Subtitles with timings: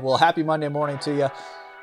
[0.00, 1.28] Well, happy Monday morning to you.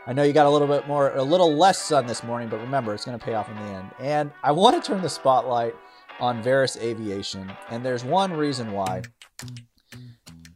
[0.07, 2.61] I know you got a little bit more, a little less sun this morning, but
[2.61, 3.91] remember, it's going to pay off in the end.
[3.99, 5.75] And I want to turn the spotlight
[6.21, 9.01] on Vaerus Aviation, and there's one reason why.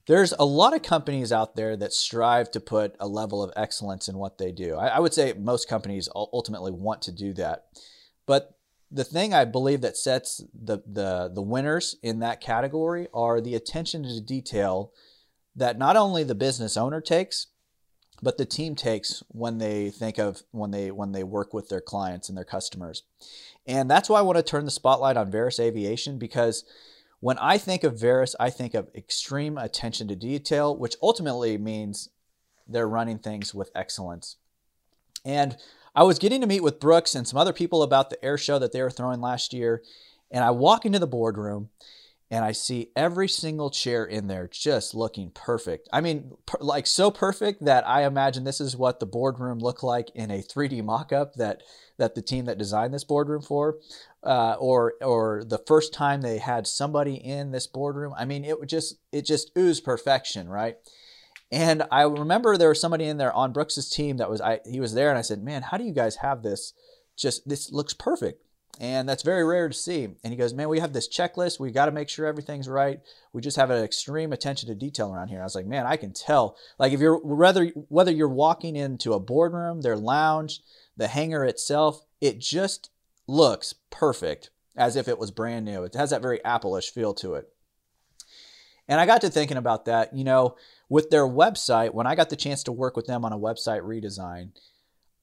[0.07, 4.07] There's a lot of companies out there that strive to put a level of excellence
[4.07, 4.75] in what they do.
[4.75, 7.65] I, I would say most companies ultimately want to do that.
[8.25, 8.55] But
[8.89, 13.55] the thing I believe that sets the, the, the winners in that category are the
[13.55, 14.93] attention to detail
[15.55, 17.47] that not only the business owner takes,
[18.21, 21.81] but the team takes when they think of when they when they work with their
[21.81, 23.03] clients and their customers.
[23.65, 26.65] And that's why I want to turn the spotlight on Vaerus Aviation because
[27.21, 32.09] when I think of Vaerus, I think of extreme attention to detail, which ultimately means
[32.67, 34.37] they're running things with excellence.
[35.25, 35.57] And
[35.95, 38.57] I was getting to meet with Brooks and some other people about the air show
[38.59, 39.83] that they were throwing last year.
[40.31, 41.69] And I walk into the boardroom
[42.31, 45.89] and I see every single chair in there just looking perfect.
[45.91, 49.83] I mean, per- like so perfect that I imagine this is what the boardroom looked
[49.83, 51.63] like in a 3D mock-up that
[51.97, 53.77] that the team that designed this boardroom for,
[54.23, 58.13] uh, or or the first time they had somebody in this boardroom.
[58.15, 60.77] I mean, it would just it just oozed perfection, right?
[61.51, 64.79] And I remember there was somebody in there on Brooks's team that was I he
[64.79, 66.73] was there, and I said, "Man, how do you guys have this?
[67.17, 68.43] Just this looks perfect."
[68.79, 70.05] And that's very rare to see.
[70.23, 71.59] And he goes, Man, we have this checklist.
[71.59, 73.01] We got to make sure everything's right.
[73.33, 75.41] We just have an extreme attention to detail around here.
[75.41, 76.55] I was like, Man, I can tell.
[76.77, 80.61] Like, if you're whether whether you're walking into a boardroom, their lounge,
[80.95, 82.89] the hangar itself, it just
[83.27, 85.83] looks perfect as if it was brand new.
[85.83, 87.49] It has that very Apple-ish feel to it.
[88.87, 90.55] And I got to thinking about that, you know,
[90.87, 93.81] with their website, when I got the chance to work with them on a website
[93.81, 94.51] redesign,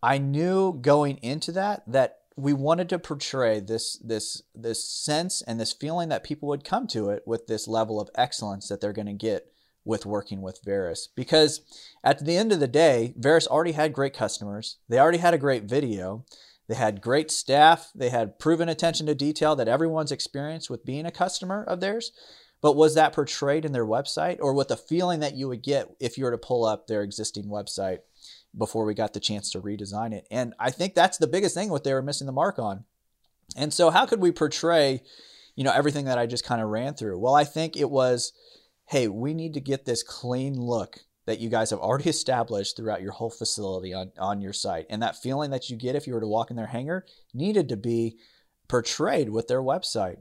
[0.02, 5.58] I knew going into that that we wanted to portray this this this sense and
[5.58, 8.92] this feeling that people would come to it with this level of excellence that they're
[8.92, 9.50] going to get
[9.84, 11.62] with working with Vaerus because
[12.04, 14.76] at the end of the day Vaerus already had great customers.
[14.88, 16.24] They already had a great video.
[16.68, 17.90] They had great staff.
[17.94, 22.10] They had proven attention to detail that everyone's experienced with being a customer of theirs.
[22.60, 24.38] But was that portrayed in their website?
[24.40, 27.02] Or with the feeling that you would get if you were to pull up their
[27.02, 27.98] existing website
[28.56, 30.26] before we got the chance to redesign it.
[30.30, 32.84] And I think that's the biggest thing what they were missing the mark on.
[33.56, 35.02] And so how could we portray,
[35.54, 37.18] you know, everything that I just kind of ran through?
[37.18, 38.32] Well, I think it was,
[38.86, 43.02] hey, we need to get this clean look that you guys have already established throughout
[43.02, 44.86] your whole facility on, on your site.
[44.90, 47.68] And that feeling that you get if you were to walk in their hangar needed
[47.68, 48.16] to be
[48.68, 50.16] portrayed with their website.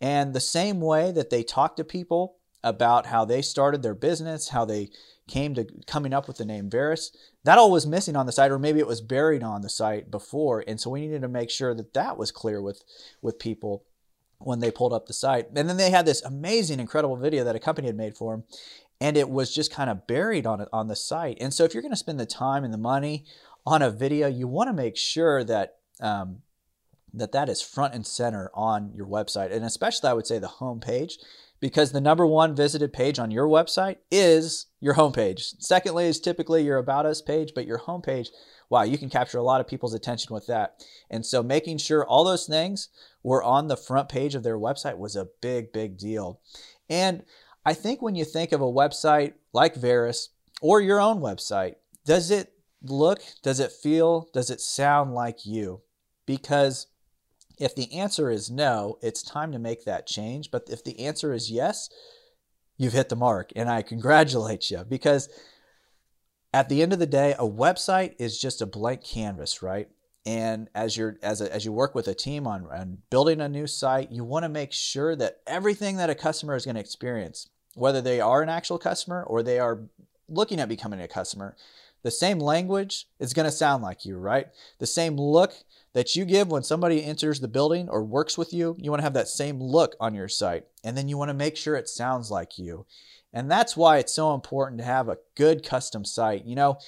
[0.00, 4.48] And the same way that they talk to people about how they started their business,
[4.48, 4.90] how they
[5.32, 7.10] came to coming up with the name Vaerus,
[7.44, 10.10] that all was missing on the site, or maybe it was buried on the site
[10.10, 10.62] before.
[10.66, 12.84] And so we needed to make sure that that was clear with,
[13.22, 13.84] with people
[14.38, 15.46] when they pulled up the site.
[15.56, 18.44] And then they had this amazing, incredible video that a company had made for them.
[19.00, 21.38] And it was just kind of buried on it on the site.
[21.40, 23.24] And so if you're going to spend the time and the money
[23.64, 26.42] on a video, you want to make sure that um,
[27.14, 29.52] that that is front and center on your website.
[29.52, 31.18] And especially I would say the home page
[31.62, 35.54] because the number one visited page on your website is your homepage.
[35.60, 38.30] Secondly, is typically your About Us page, but your homepage,
[38.68, 40.84] wow, you can capture a lot of people's attention with that.
[41.08, 42.88] And so making sure all those things
[43.22, 46.40] were on the front page of their website was a big, big deal.
[46.90, 47.22] And
[47.64, 50.30] I think when you think of a website like Vaerus
[50.60, 55.82] or your own website, does it look, does it feel, does it sound like you?
[56.26, 56.88] Because
[57.58, 60.50] if the answer is no, it's time to make that change.
[60.50, 61.88] But if the answer is yes,
[62.76, 63.52] you've hit the mark.
[63.54, 65.28] And I congratulate you because
[66.52, 69.88] at the end of the day, a website is just a blank canvas, right?
[70.24, 73.48] And as you're as a, as you work with a team on, on building a
[73.48, 76.80] new site, you want to make sure that everything that a customer is going to
[76.80, 79.80] experience, whether they are an actual customer or they are
[80.28, 81.56] looking at becoming a customer,
[82.02, 84.46] the same language is going to sound like you, right?
[84.78, 85.52] The same look
[85.94, 89.04] that you give when somebody enters the building or works with you, you want to
[89.04, 90.64] have that same look on your site.
[90.82, 92.86] And then you want to make sure it sounds like you.
[93.32, 96.44] And that's why it's so important to have a good custom site.
[96.44, 96.78] You know,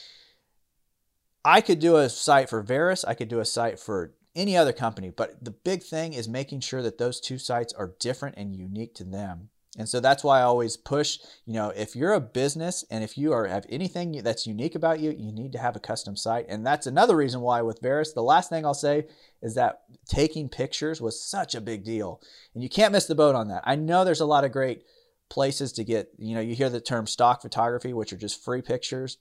[1.44, 4.72] I could do a site for Vaerus, I could do a site for any other
[4.72, 8.56] company, but the big thing is making sure that those two sites are different and
[8.56, 9.50] unique to them.
[9.76, 13.18] And so that's why I always push, you know, if you're a business and if
[13.18, 16.46] you are have anything that's unique about you, you need to have a custom site.
[16.48, 19.06] And that's another reason why with Vaerus, the last thing I'll say
[19.42, 22.20] is that taking pictures was such a big deal.
[22.54, 23.62] And you can't miss the boat on that.
[23.66, 24.84] I know there's a lot of great
[25.28, 28.62] places to get, you know, you hear the term stock photography, which are just free
[28.62, 29.18] pictures.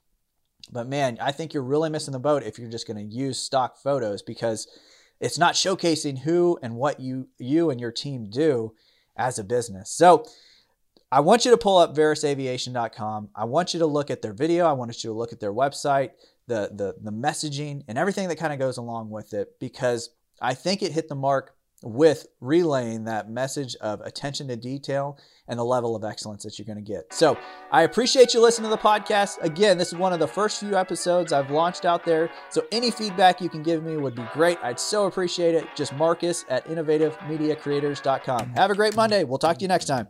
[0.71, 3.39] But man, I think you're really missing the boat if you're just going to use
[3.39, 4.67] stock photos because
[5.19, 8.73] it's not showcasing who and what you you and your team do
[9.15, 9.89] as a business.
[9.91, 10.25] So
[11.11, 13.29] I want you to pull up vaerusaviation.com.
[13.35, 14.65] I want you to look at their video.
[14.65, 16.11] I want you to look at their website,
[16.47, 20.09] the the the messaging and everything that kind of goes along with it because
[20.41, 25.59] I think it hit the mark with relaying that message of attention to detail and
[25.59, 27.13] the level of excellence that you're going to get.
[27.13, 27.37] So,
[27.71, 29.41] I appreciate you listening to the podcast.
[29.41, 32.31] Again, this is one of the first few episodes I've launched out there.
[32.49, 34.57] So, any feedback you can give me would be great.
[34.63, 35.67] I'd so appreciate it.
[35.75, 38.53] Just Marcus at innovativemediacreators.com.
[38.55, 39.25] Have a great Monday.
[39.25, 40.07] We'll talk to you next time.